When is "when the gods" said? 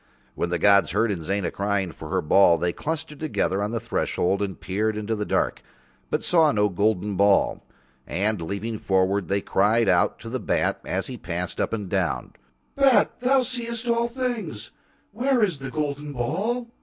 0.33-0.93